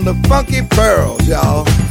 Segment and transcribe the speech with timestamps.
[0.00, 1.89] On the Funky Pearls, y'all.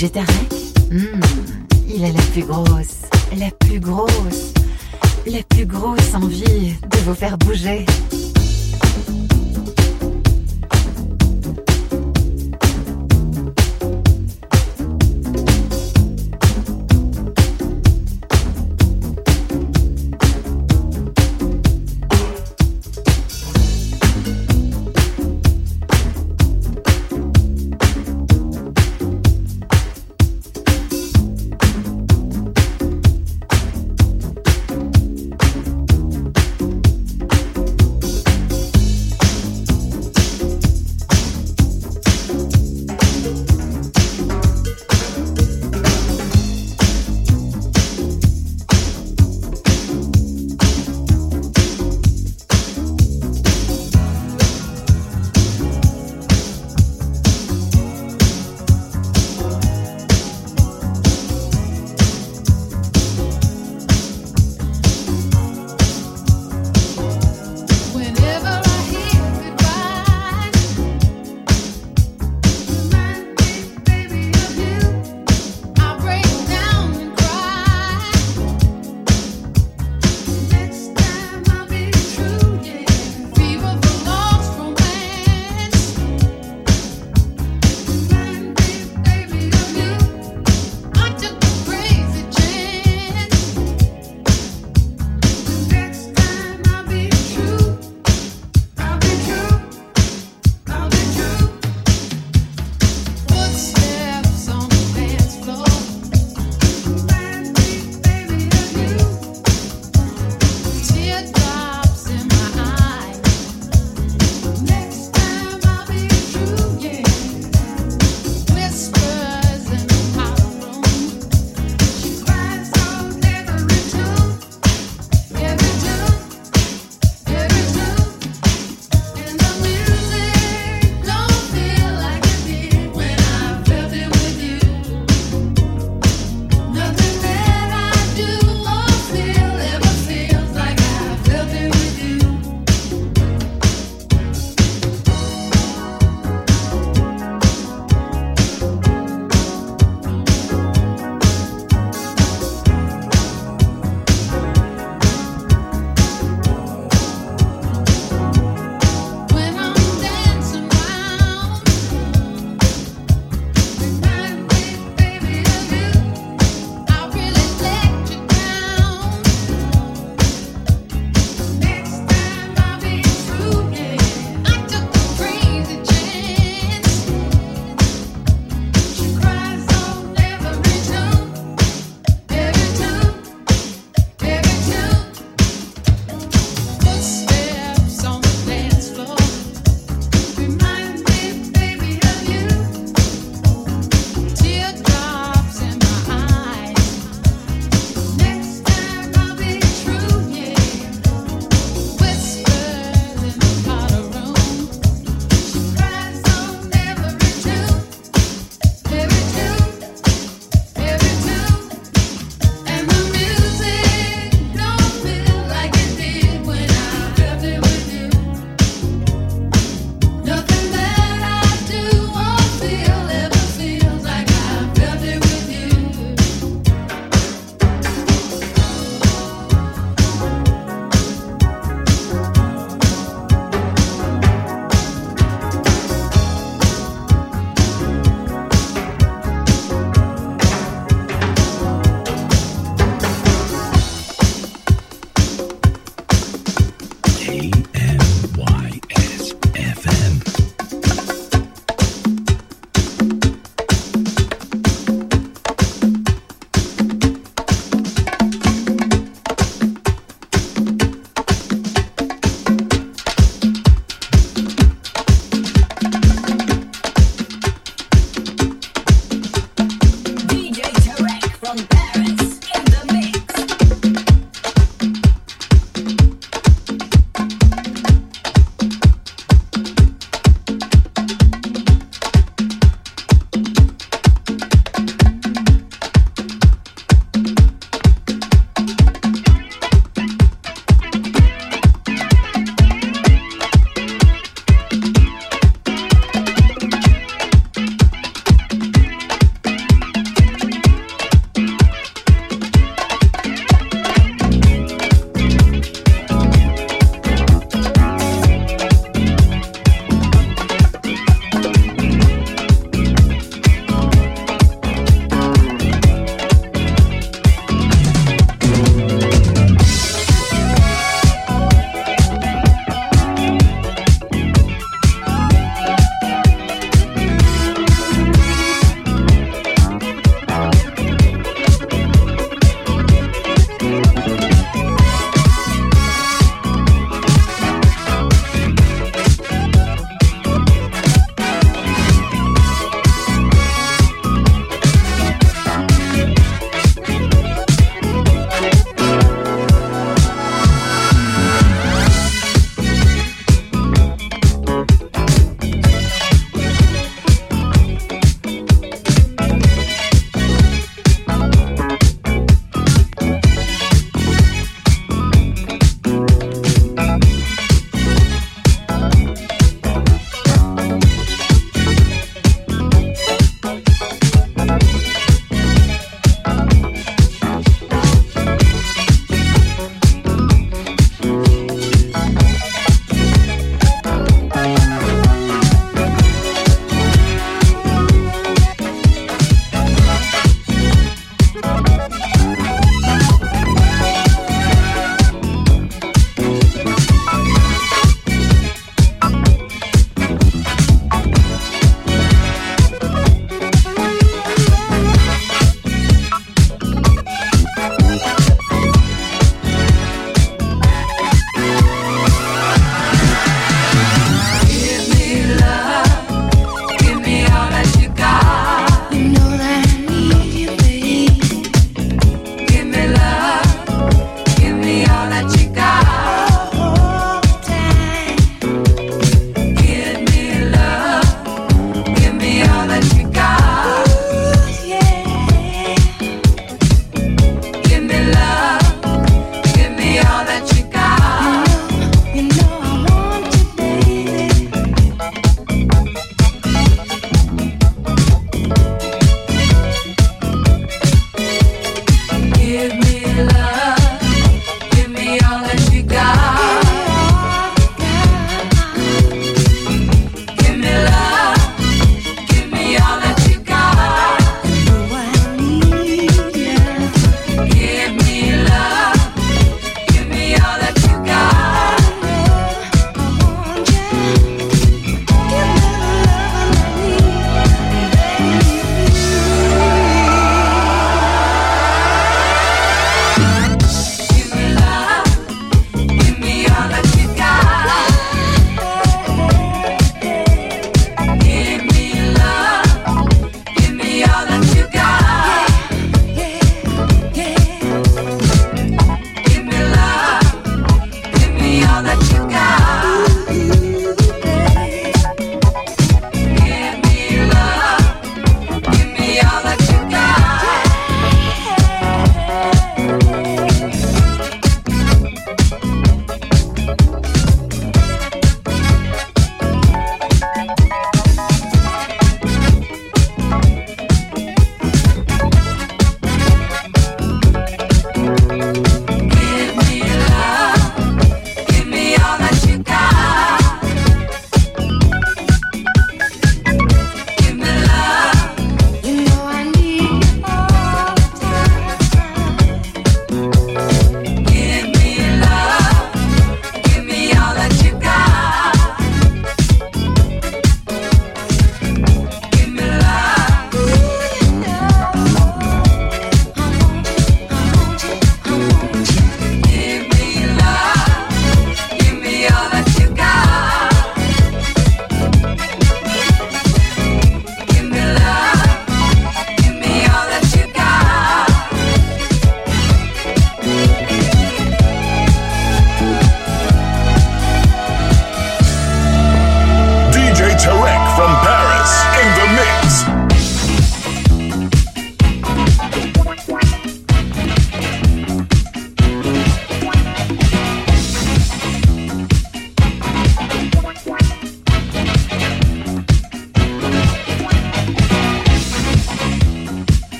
[0.00, 0.29] DJ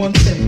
[0.00, 0.39] one thing.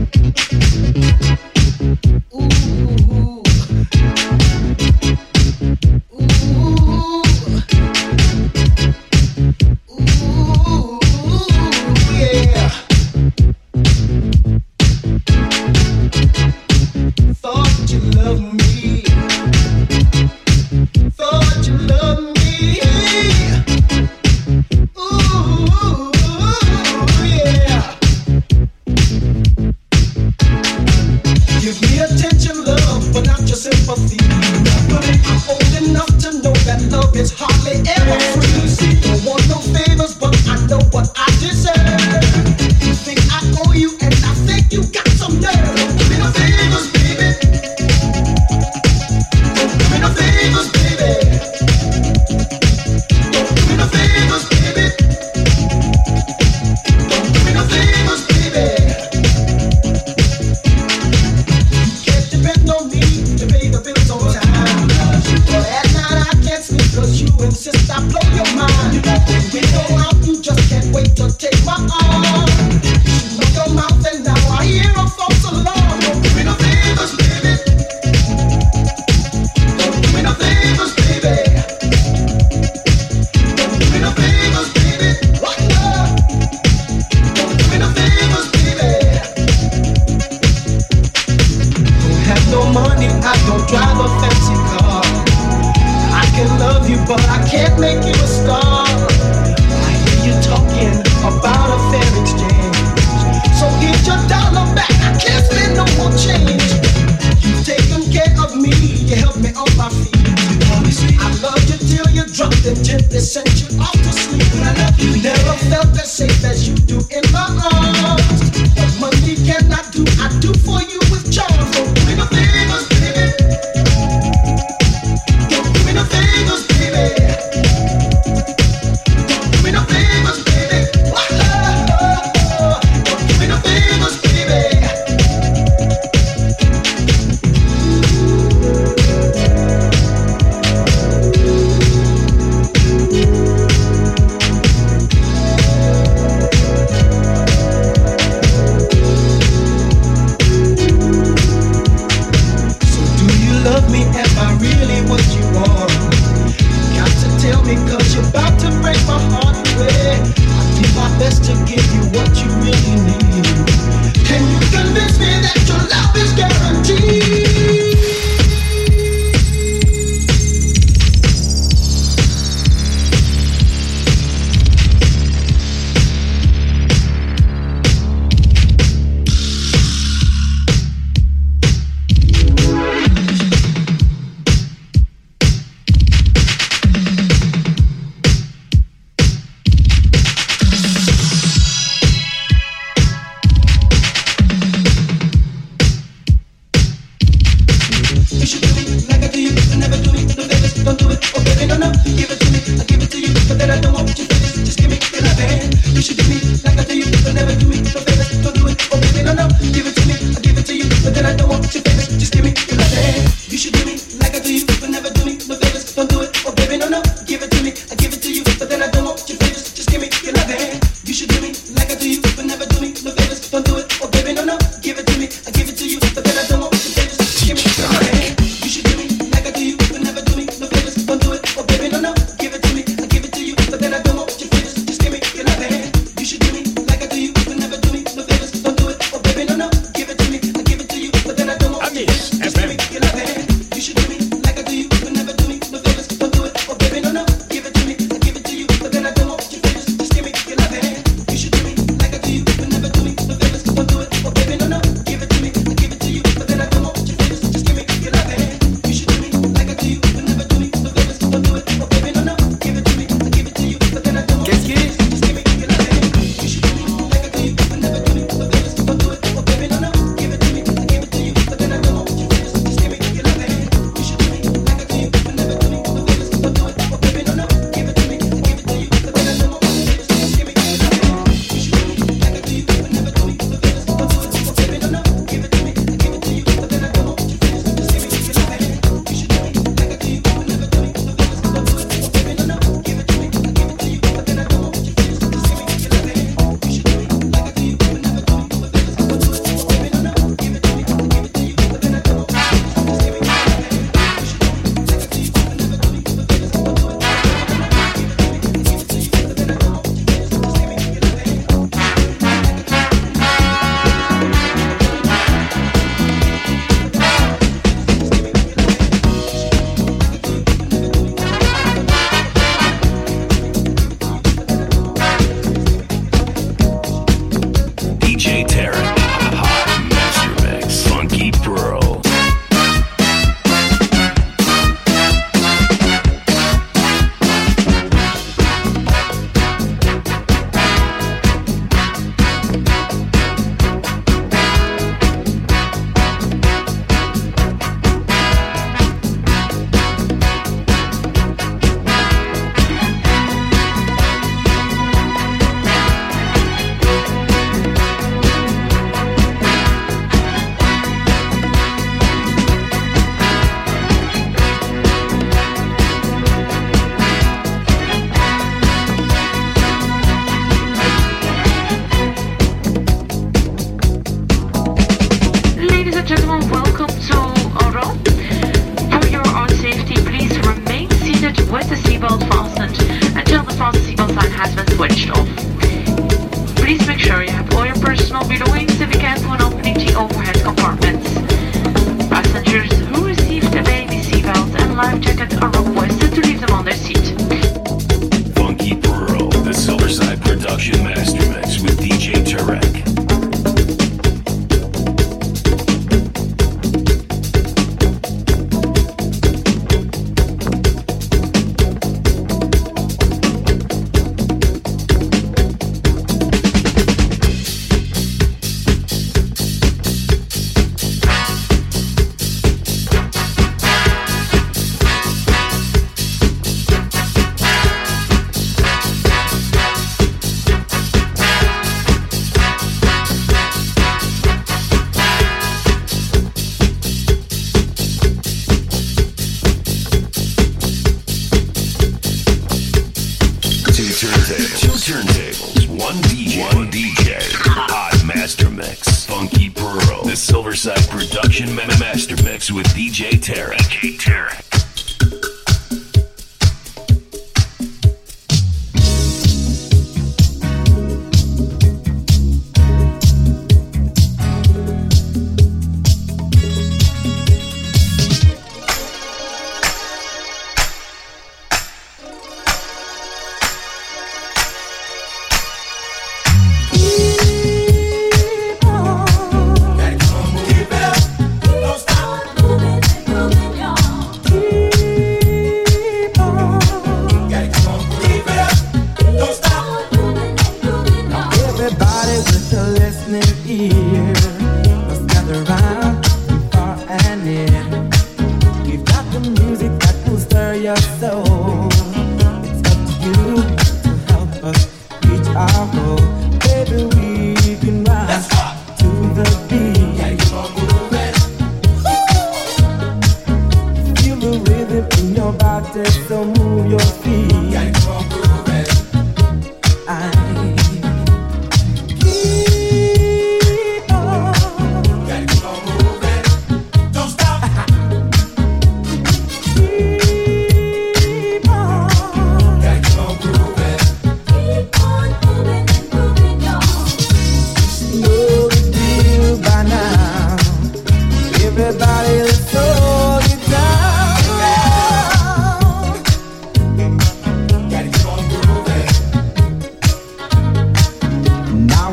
[444.92, 452.50] turntables, one DJ, one DJ, hot master mix, funky pearl, the Silverside production master mix
[452.50, 453.56] with DJ Tarek.
[453.56, 454.51] DJ Tarek.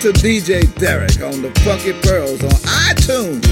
[0.00, 2.50] to DJ Derek on the Funky Pearls on
[2.88, 3.49] iTunes.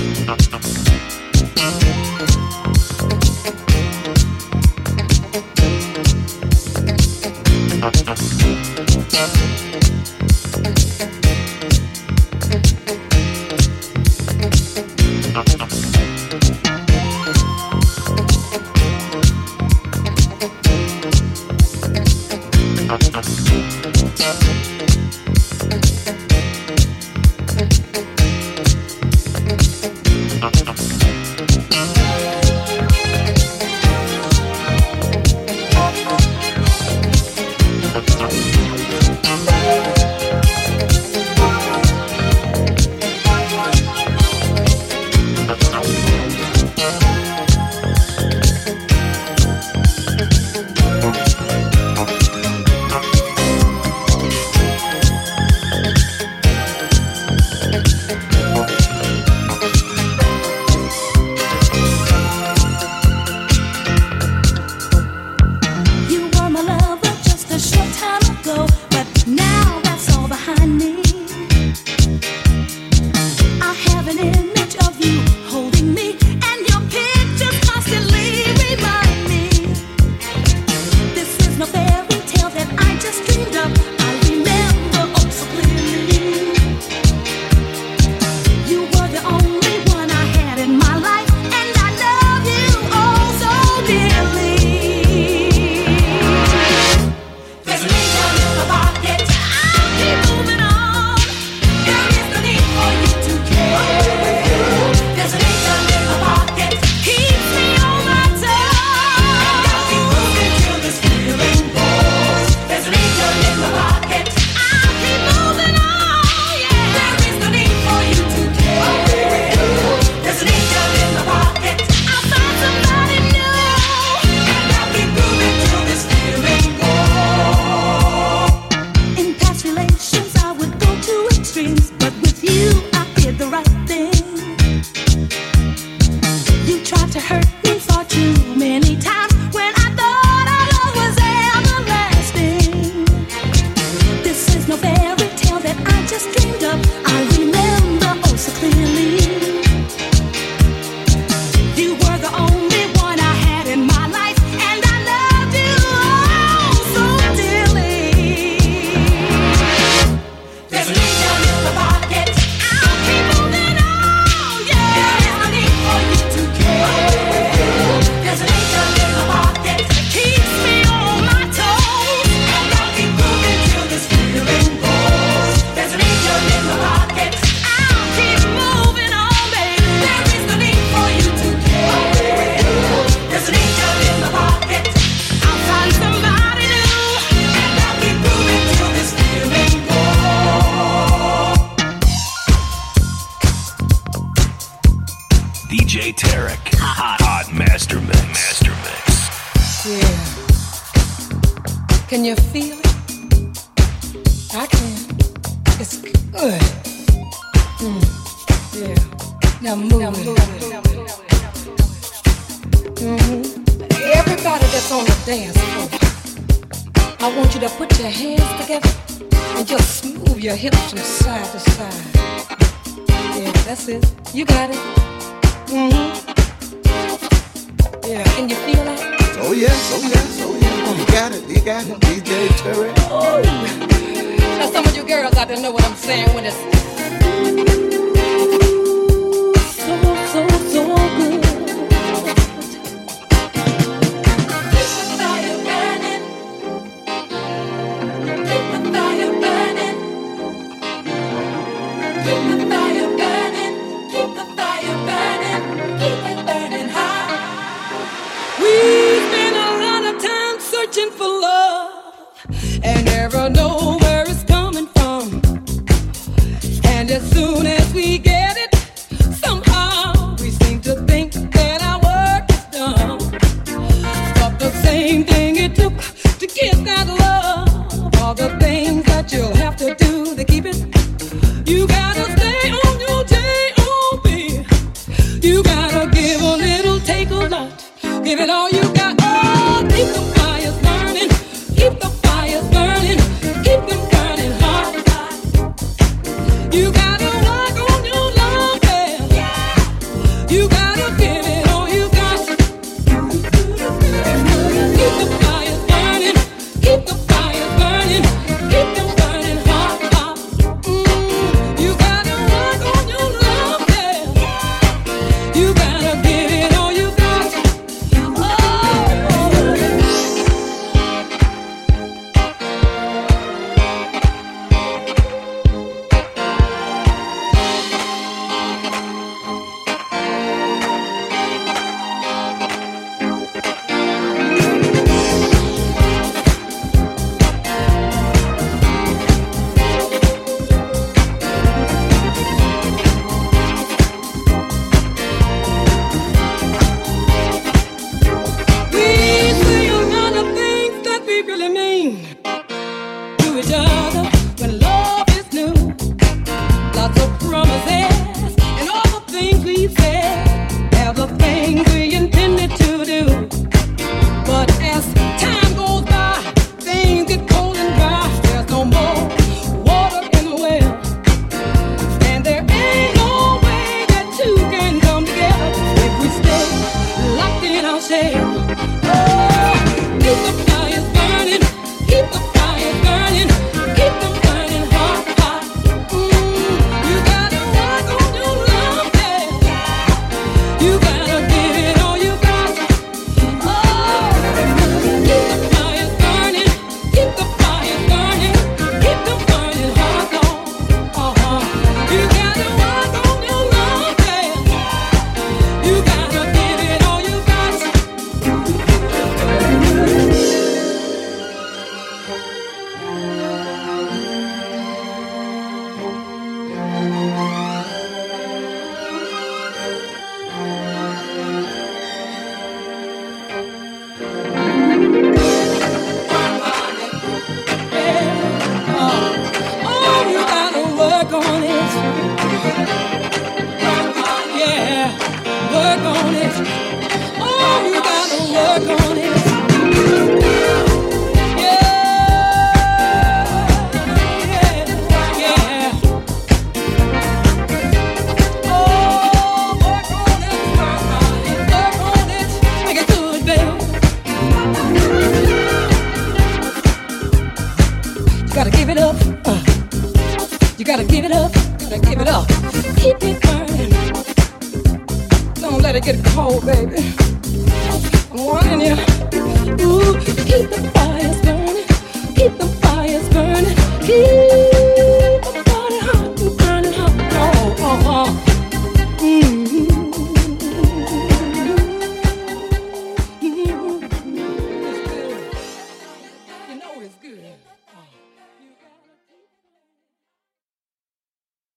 [267.34, 267.77] You gotta